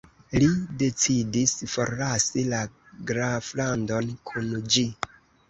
[0.43, 0.45] Li
[0.83, 2.63] decidis forlasi la
[3.13, 4.87] Graflandon kun ĝi.